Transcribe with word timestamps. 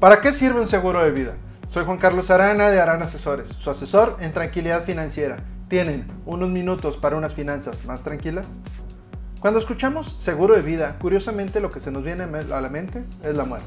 ¿Para 0.00 0.20
qué 0.20 0.32
sirve 0.32 0.60
un 0.60 0.68
seguro 0.68 1.04
de 1.04 1.10
vida? 1.10 1.34
Soy 1.66 1.84
Juan 1.84 1.98
Carlos 1.98 2.30
Arana 2.30 2.70
de 2.70 2.80
Arana 2.80 3.06
Asesores, 3.06 3.48
su 3.48 3.68
asesor 3.68 4.16
en 4.20 4.32
tranquilidad 4.32 4.84
financiera. 4.84 5.38
¿Tienen 5.66 6.06
unos 6.24 6.50
minutos 6.50 6.96
para 6.96 7.16
unas 7.16 7.34
finanzas 7.34 7.84
más 7.84 8.02
tranquilas? 8.02 8.60
Cuando 9.40 9.58
escuchamos 9.58 10.12
seguro 10.12 10.54
de 10.54 10.62
vida, 10.62 10.94
curiosamente 11.00 11.58
lo 11.58 11.72
que 11.72 11.80
se 11.80 11.90
nos 11.90 12.04
viene 12.04 12.22
a 12.22 12.60
la 12.60 12.68
mente 12.68 13.02
es 13.24 13.34
la 13.34 13.44
muerte. 13.44 13.66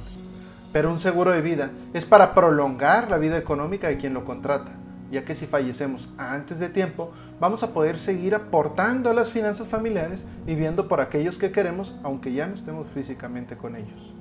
Pero 0.72 0.90
un 0.90 1.02
seguro 1.02 1.32
de 1.32 1.42
vida 1.42 1.70
es 1.94 2.06
para 2.06 2.34
prolongar 2.34 3.10
la 3.10 3.18
vida 3.18 3.38
económica 3.38 3.90
de 3.90 3.98
quien 3.98 4.14
lo 4.14 4.24
contrata, 4.24 4.72
ya 5.12 5.26
que 5.26 5.36
si 5.36 5.48
fallecemos 5.48 6.08
antes 6.18 6.60
de 6.60 6.70
tiempo, 6.70 7.12
vamos 7.42 7.62
a 7.62 7.74
poder 7.74 8.00
seguir 8.00 8.36
aportando 8.36 9.10
a 9.10 9.14
las 9.14 9.32
finanzas 9.32 9.68
familiares 9.68 10.26
y 10.48 10.56
viendo 10.56 10.88
por 10.88 11.02
aquellos 11.02 11.38
que 11.38 11.52
queremos, 11.52 11.94
aunque 12.04 12.32
ya 12.32 12.48
no 12.48 12.54
estemos 12.54 12.90
físicamente 12.90 13.58
con 13.58 13.76
ellos. 13.76 14.14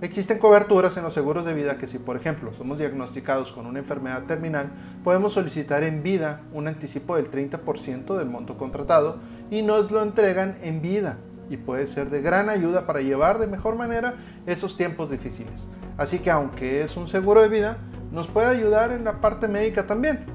Existen 0.00 0.38
coberturas 0.38 0.96
en 0.96 1.02
los 1.02 1.12
seguros 1.12 1.44
de 1.44 1.54
vida 1.54 1.76
que 1.76 1.88
si 1.88 1.98
por 1.98 2.16
ejemplo 2.16 2.52
somos 2.56 2.78
diagnosticados 2.78 3.50
con 3.50 3.66
una 3.66 3.80
enfermedad 3.80 4.26
terminal, 4.26 4.70
podemos 5.02 5.32
solicitar 5.32 5.82
en 5.82 6.04
vida 6.04 6.42
un 6.52 6.68
anticipo 6.68 7.16
del 7.16 7.28
30% 7.32 8.16
del 8.16 8.28
monto 8.28 8.56
contratado 8.56 9.18
y 9.50 9.62
nos 9.62 9.90
lo 9.90 10.00
entregan 10.00 10.56
en 10.62 10.82
vida 10.82 11.18
y 11.50 11.56
puede 11.56 11.88
ser 11.88 12.10
de 12.10 12.20
gran 12.20 12.48
ayuda 12.48 12.86
para 12.86 13.00
llevar 13.00 13.40
de 13.40 13.48
mejor 13.48 13.74
manera 13.74 14.14
esos 14.46 14.76
tiempos 14.76 15.10
difíciles. 15.10 15.66
Así 15.96 16.20
que 16.20 16.30
aunque 16.30 16.82
es 16.82 16.96
un 16.96 17.08
seguro 17.08 17.42
de 17.42 17.48
vida, 17.48 17.78
nos 18.12 18.28
puede 18.28 18.46
ayudar 18.46 18.92
en 18.92 19.02
la 19.02 19.20
parte 19.20 19.48
médica 19.48 19.88
también. 19.88 20.26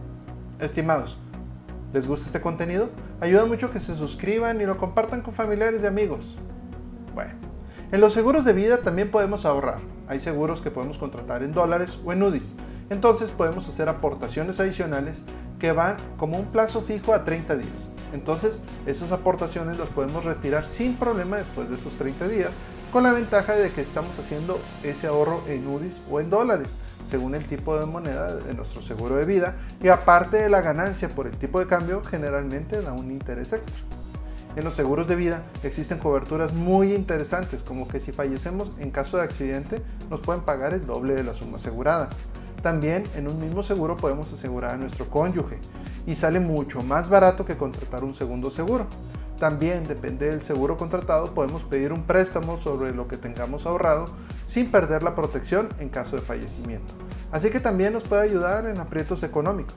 Estimados, 0.60 1.18
¿les 1.94 2.06
gusta 2.06 2.26
este 2.26 2.42
contenido? 2.42 2.90
Ayuda 3.22 3.46
mucho 3.46 3.72
que 3.72 3.80
se 3.80 3.96
suscriban 3.96 4.60
y 4.60 4.66
lo 4.66 4.76
compartan 4.76 5.22
con 5.22 5.34
familiares 5.34 5.82
y 5.84 5.86
amigos. 5.86 6.38
Bueno. 7.16 7.53
En 7.92 8.02
los 8.02 8.14
seguros 8.14 8.46
de 8.46 8.54
vida 8.54 8.78
también 8.80 9.12
podemos 9.12 9.46
ahorrar. 9.46 9.80
Hay 10.08 10.20
seguros 10.20 10.62
que 10.62 10.72
podemos 10.72 10.98
contratar 10.98 11.44
en 11.44 11.54
dólares 11.54 12.00
o 12.04 12.12
en 12.12 12.24
UDIs. 12.24 12.54
Entonces 12.90 13.32
podemos 13.32 13.68
hacer 13.68 13.90
aportaciones 13.90 14.60
adicionales 14.60 15.24
que 15.60 15.72
van 15.72 15.98
como 16.18 16.38
un 16.38 16.52
plazo 16.52 16.82
fijo 16.82 17.14
a 17.14 17.24
30 17.24 17.56
días. 17.56 17.88
Entonces 18.14 18.62
esas 18.86 19.12
aportaciones 19.12 19.78
las 19.78 19.90
podemos 19.90 20.26
retirar 20.26 20.66
sin 20.66 20.96
problema 20.96 21.38
después 21.38 21.70
de 21.70 21.76
esos 21.76 21.94
30 21.94 22.28
días 22.28 22.60
con 22.92 23.04
la 23.04 23.12
ventaja 23.12 23.54
de 23.54 23.72
que 23.72 23.82
estamos 23.82 24.20
haciendo 24.20 24.60
ese 24.84 25.08
ahorro 25.08 25.42
en 25.48 25.68
UDIs 25.68 26.00
o 26.12 26.20
en 26.20 26.30
dólares 26.30 26.78
según 27.10 27.36
el 27.36 27.46
tipo 27.46 27.78
de 27.80 27.86
moneda 27.86 28.36
de 28.36 28.54
nuestro 28.54 28.82
seguro 28.82 29.16
de 29.16 29.26
vida 29.26 29.56
y 29.82 29.88
aparte 29.88 30.38
de 30.38 30.50
la 30.50 30.62
ganancia 30.62 31.10
por 31.10 31.28
el 31.28 31.38
tipo 31.38 31.60
de 31.60 31.68
cambio 31.68 32.04
generalmente 32.04 32.82
da 32.82 32.94
un 32.94 33.12
interés 33.12 33.54
extra. 33.54 33.74
En 34.56 34.64
los 34.64 34.76
seguros 34.76 35.08
de 35.08 35.16
vida 35.16 35.44
existen 35.64 35.98
coberturas 35.98 36.54
muy 36.54 36.94
interesantes, 36.94 37.64
como 37.64 37.88
que 37.88 38.00
si 38.00 38.12
fallecemos 38.12 38.72
en 38.78 38.92
caso 38.92 39.18
de 39.18 39.24
accidente 39.24 39.82
nos 40.12 40.22
pueden 40.22 40.44
pagar 40.44 40.74
el 40.74 40.86
doble 40.86 41.16
de 41.16 41.24
la 41.24 41.34
suma 41.34 41.56
asegurada. 41.56 42.10
También 42.62 43.04
en 43.16 43.28
un 43.28 43.42
mismo 43.42 43.64
seguro 43.64 43.96
podemos 43.96 44.32
asegurar 44.32 44.72
a 44.72 44.78
nuestro 44.78 45.10
cónyuge 45.10 45.58
y 46.06 46.16
sale 46.16 46.40
mucho 46.40 46.84
más 46.84 47.10
barato 47.10 47.46
que 47.46 47.58
contratar 47.58 48.04
un 48.04 48.14
segundo 48.14 48.52
seguro. 48.52 48.86
También 49.40 49.88
depende 49.88 50.30
del 50.30 50.42
seguro 50.42 50.78
contratado, 50.78 51.34
podemos 51.34 51.64
pedir 51.64 51.92
un 51.92 52.04
préstamo 52.04 52.56
sobre 52.56 52.94
lo 52.94 53.08
que 53.08 53.18
tengamos 53.18 53.66
ahorrado 53.66 54.06
sin 54.46 54.72
perder 54.72 55.02
la 55.02 55.16
protección 55.16 55.68
en 55.80 55.90
caso 55.90 56.16
de 56.16 56.22
fallecimiento. 56.22 56.94
Así 57.32 57.50
que 57.50 57.60
también 57.60 57.92
nos 57.92 58.04
puede 58.04 58.22
ayudar 58.22 58.68
en 58.68 58.78
aprietos 58.78 59.24
económicos. 59.24 59.76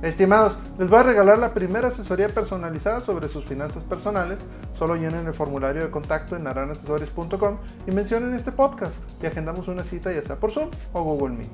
Estimados, 0.00 0.56
les 0.78 0.88
voy 0.88 1.00
a 1.00 1.02
regalar 1.02 1.40
la 1.40 1.54
primera 1.54 1.88
asesoría 1.88 2.28
personalizada 2.28 3.00
sobre 3.00 3.28
sus 3.28 3.44
finanzas 3.44 3.82
personales. 3.82 4.44
Solo 4.78 4.94
llenen 4.94 5.26
el 5.26 5.34
formulario 5.34 5.82
de 5.82 5.90
contacto 5.90 6.36
en 6.36 6.44
naranasesores.com 6.44 7.58
y 7.84 7.90
mencionen 7.90 8.32
este 8.32 8.52
podcast 8.52 8.98
y 9.20 9.26
agendamos 9.26 9.66
una 9.66 9.82
cita 9.82 10.12
ya 10.12 10.22
sea 10.22 10.36
por 10.36 10.52
Zoom 10.52 10.70
o 10.92 11.02
Google 11.02 11.34
Meet. 11.36 11.50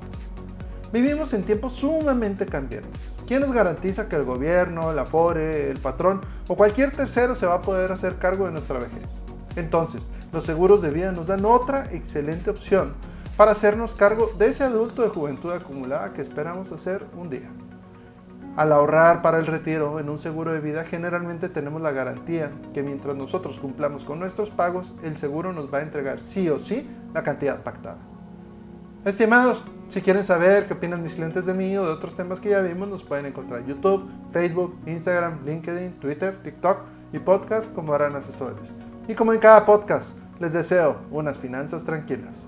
Vivimos 0.93 1.33
en 1.33 1.41
tiempos 1.41 1.73
sumamente 1.73 2.45
cambiantes. 2.45 3.15
¿Quién 3.25 3.41
nos 3.41 3.51
garantiza 3.51 4.07
que 4.07 4.15
el 4.15 4.25
gobierno, 4.25 4.91
el 4.91 4.99
Afore, 4.99 5.71
el 5.71 5.79
patrón 5.79 6.21
o 6.47 6.55
cualquier 6.55 6.91
tercero 6.91 7.33
se 7.33 7.47
va 7.47 7.55
a 7.55 7.61
poder 7.61 7.91
hacer 7.91 8.19
cargo 8.19 8.45
de 8.45 8.51
nuestra 8.51 8.77
vejez? 8.77 9.09
Entonces, 9.55 10.11
los 10.31 10.45
seguros 10.45 10.83
de 10.83 10.91
vida 10.91 11.11
nos 11.11 11.25
dan 11.25 11.45
otra 11.45 11.87
excelente 11.91 12.51
opción 12.51 12.93
para 13.37 13.53
hacernos 13.53 13.95
cargo 13.95 14.29
de 14.37 14.49
ese 14.49 14.63
adulto 14.63 15.01
de 15.01 15.09
juventud 15.09 15.51
acumulada 15.51 16.13
que 16.13 16.21
esperamos 16.21 16.71
hacer 16.71 17.03
un 17.17 17.31
día. 17.31 17.49
Al 18.55 18.71
ahorrar 18.71 19.21
para 19.21 19.37
el 19.37 19.47
retiro 19.47 19.99
en 19.99 20.09
un 20.09 20.17
seguro 20.17 20.53
de 20.53 20.61
vida, 20.61 20.85
generalmente 20.85 21.49
tenemos 21.49 21.81
la 21.81 21.91
garantía 21.91 22.51
que 22.73 22.83
mientras 22.83 23.13
nosotros 23.15 23.59
cumplamos 23.59 24.05
con 24.05 24.17
nuestros 24.17 24.49
pagos, 24.49 24.93
el 25.03 25.17
seguro 25.17 25.51
nos 25.51 25.73
va 25.73 25.79
a 25.79 25.81
entregar 25.81 26.21
sí 26.21 26.49
o 26.49 26.57
sí 26.57 26.87
la 27.13 27.21
cantidad 27.21 27.63
pactada. 27.63 27.97
Estimados, 29.03 29.61
si 29.89 30.01
quieren 30.01 30.23
saber 30.23 30.67
qué 30.67 30.73
opinan 30.73 31.03
mis 31.03 31.15
clientes 31.15 31.45
de 31.45 31.53
mí 31.53 31.75
o 31.75 31.85
de 31.85 31.91
otros 31.91 32.15
temas 32.15 32.39
que 32.39 32.49
ya 32.49 32.61
vimos, 32.61 32.87
nos 32.87 33.03
pueden 33.03 33.25
encontrar 33.25 33.59
en 33.59 33.67
YouTube, 33.67 34.09
Facebook, 34.31 34.75
Instagram, 34.85 35.45
LinkedIn, 35.45 35.99
Twitter, 35.99 36.41
TikTok 36.41 36.79
y 37.11 37.19
podcast 37.19 37.73
como 37.73 37.93
harán 37.93 38.15
asesores. 38.15 38.71
Y 39.09 39.15
como 39.15 39.33
en 39.33 39.39
cada 39.39 39.65
podcast, 39.65 40.17
les 40.39 40.53
deseo 40.53 41.01
unas 41.11 41.37
finanzas 41.37 41.83
tranquilas. 41.83 42.47